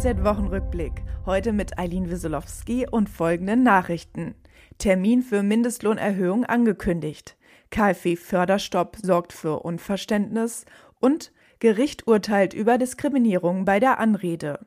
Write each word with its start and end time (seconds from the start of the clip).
DHZ-Wochenrückblick. 0.00 1.02
Heute 1.26 1.52
mit 1.52 1.78
Eileen 1.78 2.10
Wieselowski 2.10 2.86
und 2.90 3.10
folgenden 3.10 3.62
Nachrichten. 3.62 4.34
Termin 4.78 5.20
für 5.20 5.42
Mindestlohnerhöhung 5.42 6.46
angekündigt. 6.46 7.36
KfW-Förderstopp 7.70 8.96
sorgt 9.02 9.34
für 9.34 9.60
Unverständnis 9.60 10.64
und 11.00 11.32
Gericht 11.58 12.06
urteilt 12.06 12.54
über 12.54 12.78
Diskriminierung 12.78 13.66
bei 13.66 13.78
der 13.78 13.98
Anrede. 13.98 14.60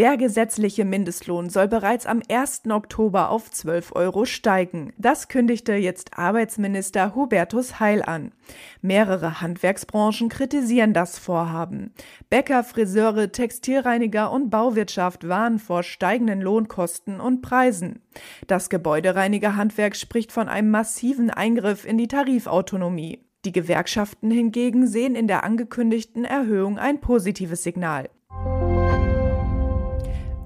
Der 0.00 0.16
gesetzliche 0.16 0.86
Mindestlohn 0.86 1.50
soll 1.50 1.68
bereits 1.68 2.06
am 2.06 2.22
1. 2.26 2.62
Oktober 2.70 3.28
auf 3.28 3.50
12 3.50 3.94
Euro 3.94 4.24
steigen. 4.24 4.94
Das 4.96 5.28
kündigte 5.28 5.74
jetzt 5.74 6.16
Arbeitsminister 6.16 7.14
Hubertus 7.14 7.80
Heil 7.80 8.02
an. 8.02 8.32
Mehrere 8.80 9.42
Handwerksbranchen 9.42 10.30
kritisieren 10.30 10.94
das 10.94 11.18
Vorhaben. 11.18 11.92
Bäcker, 12.30 12.64
Friseure, 12.64 13.30
Textilreiniger 13.30 14.32
und 14.32 14.48
Bauwirtschaft 14.48 15.28
warnen 15.28 15.58
vor 15.58 15.82
steigenden 15.82 16.40
Lohnkosten 16.40 17.20
und 17.20 17.42
Preisen. 17.42 18.00
Das 18.46 18.70
Gebäudereinigerhandwerk 18.70 19.96
spricht 19.96 20.32
von 20.32 20.48
einem 20.48 20.70
massiven 20.70 21.28
Eingriff 21.28 21.84
in 21.84 21.98
die 21.98 22.08
Tarifautonomie. 22.08 23.22
Die 23.44 23.52
Gewerkschaften 23.52 24.30
hingegen 24.30 24.86
sehen 24.86 25.14
in 25.14 25.26
der 25.26 25.44
angekündigten 25.44 26.24
Erhöhung 26.24 26.78
ein 26.78 27.02
positives 27.02 27.62
Signal. 27.62 28.08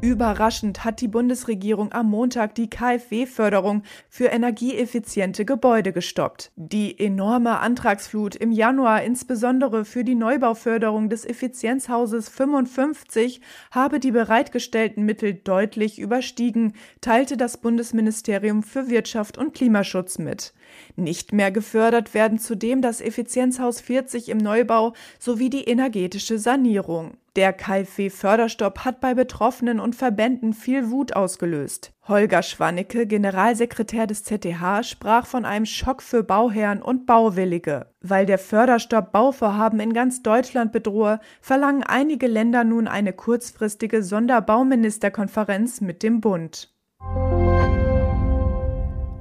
Überraschend 0.04 0.84
hat 0.84 1.00
die 1.00 1.08
Bundesregierung 1.08 1.90
am 1.92 2.10
Montag 2.10 2.54
die 2.56 2.68
KfW-Förderung 2.68 3.84
für 4.10 4.26
energieeffiziente 4.26 5.46
Gebäude 5.46 5.95
gestoppt. 5.95 6.52
Die 6.56 7.00
enorme 7.00 7.58
Antragsflut 7.60 8.36
im 8.36 8.52
Januar, 8.52 9.02
insbesondere 9.02 9.87
für 9.87 10.04
die 10.04 10.14
Neubauförderung 10.14 11.09
des 11.09 11.24
Effizienzhauses 11.24 12.29
55, 12.29 13.40
habe 13.70 13.98
die 13.98 14.10
bereitgestellten 14.10 15.06
Mittel 15.06 15.32
deutlich 15.32 15.98
überstiegen, 15.98 16.74
teilte 17.01 17.38
das 17.38 17.57
Bundesministerium 17.57 18.62
für 18.62 18.90
Wirtschaft 18.90 19.38
und 19.38 19.54
Klimaschutz 19.54 20.18
mit. 20.18 20.52
Nicht 20.96 21.32
mehr 21.32 21.51
gefördert 21.51 22.12
werden 22.12 22.38
zudem 22.38 22.82
das 22.82 23.01
Effizienzhaus 23.01 23.80
40 23.80 24.29
im 24.29 24.36
Neubau 24.36 24.92
sowie 25.18 25.48
die 25.48 25.64
energetische 25.64 26.38
Sanierung. 26.38 27.16
Der 27.37 27.52
KfW-Förderstopp 27.52 28.85
hat 28.85 29.01
bei 29.01 29.13
Betroffenen 29.13 29.80
und 29.80 29.96
Verbänden 29.96 30.52
viel 30.52 30.90
Wut 30.90 31.16
ausgelöst. 31.16 31.93
Holger 32.07 32.43
Schwannecke, 32.43 33.09
Generalsekretär 33.09 34.07
des 34.07 34.23
ZDH, 34.23 34.85
sprach 34.85 35.26
von 35.26 35.45
einem 35.45 35.66
Schock 35.66 36.01
für 36.01 36.23
Bauherren 36.23 36.80
und 36.80 37.07
Bauwillige. 37.07 37.87
Weil 38.01 38.24
der 38.24 38.38
Förderstopp 38.38 39.10
Bauvorhaben 39.10 39.80
in 39.80 39.93
ganz 39.93 40.23
Deutschland 40.23 40.71
bedrohe, 40.71 41.18
verlangen 41.41 41.82
einige 41.82 42.29
Länder 42.29 42.63
nun 42.63 42.87
eine 42.87 43.13
kurzfristige 43.13 44.04
Sonderbauministerkonferenz 44.04 45.80
mit 45.80 46.04
dem 46.04 46.21
Bund. 46.21 46.73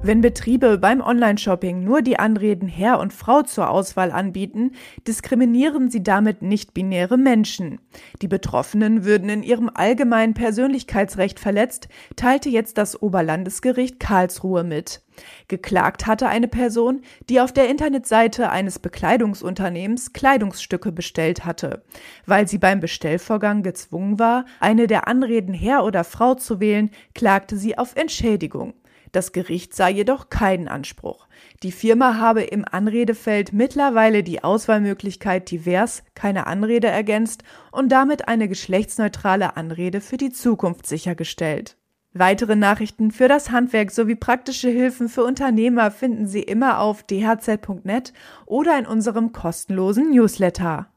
Wenn 0.06 0.20
Betriebe 0.20 0.76
beim 0.76 1.00
Onlineshopping 1.00 1.82
nur 1.82 2.02
die 2.02 2.18
Anreden 2.18 2.68
Herr 2.68 3.00
und 3.00 3.14
Frau 3.14 3.40
zur 3.40 3.70
Auswahl 3.70 4.12
anbieten, 4.12 4.72
diskriminieren 5.08 5.88
sie 5.88 6.02
damit 6.02 6.42
nicht-binäre 6.42 7.16
Menschen. 7.16 7.80
Die 8.20 8.28
Betroffenen 8.28 9.06
würden 9.06 9.30
in 9.30 9.42
ihrem 9.42 9.70
allgemeinen 9.72 10.34
Persönlichkeitsrecht 10.34 11.40
verletzt, 11.40 11.88
teilte 12.16 12.50
jetzt 12.50 12.76
das 12.76 13.00
Oberlandesgericht 13.00 13.98
Karlsruhe 13.98 14.62
mit. 14.62 15.00
Geklagt 15.48 16.06
hatte 16.06 16.28
eine 16.28 16.48
Person, 16.48 17.00
die 17.30 17.40
auf 17.40 17.52
der 17.52 17.70
Internetseite 17.70 18.50
eines 18.50 18.80
Bekleidungsunternehmens 18.80 20.12
Kleidungsstücke 20.12 20.92
bestellt 20.92 21.46
hatte. 21.46 21.82
Weil 22.26 22.46
sie 22.46 22.58
beim 22.58 22.80
Bestellvorgang 22.80 23.62
gezwungen 23.62 24.18
war, 24.18 24.44
eine 24.60 24.86
der 24.86 25.08
Anreden 25.08 25.54
Herr 25.54 25.82
oder 25.82 26.04
Frau 26.04 26.34
zu 26.34 26.60
wählen, 26.60 26.90
klagte 27.14 27.56
sie 27.56 27.78
auf 27.78 27.96
Entschädigung. 27.96 28.74
Das 29.14 29.30
Gericht 29.30 29.76
sah 29.76 29.86
jedoch 29.86 30.28
keinen 30.28 30.66
Anspruch. 30.66 31.28
Die 31.62 31.70
Firma 31.70 32.16
habe 32.16 32.42
im 32.42 32.64
Anredefeld 32.68 33.52
mittlerweile 33.52 34.24
die 34.24 34.42
Auswahlmöglichkeit 34.42 35.48
divers, 35.52 36.02
keine 36.16 36.48
Anrede 36.48 36.88
ergänzt 36.88 37.44
und 37.70 37.92
damit 37.92 38.26
eine 38.26 38.48
geschlechtsneutrale 38.48 39.56
Anrede 39.56 40.00
für 40.00 40.16
die 40.16 40.32
Zukunft 40.32 40.88
sichergestellt. 40.88 41.76
Weitere 42.12 42.56
Nachrichten 42.56 43.12
für 43.12 43.28
das 43.28 43.52
Handwerk 43.52 43.92
sowie 43.92 44.16
praktische 44.16 44.68
Hilfen 44.68 45.08
für 45.08 45.22
Unternehmer 45.22 45.92
finden 45.92 46.26
Sie 46.26 46.42
immer 46.42 46.80
auf 46.80 47.04
dhz.net 47.04 48.12
oder 48.46 48.76
in 48.76 48.86
unserem 48.86 49.30
kostenlosen 49.30 50.10
Newsletter. 50.10 50.88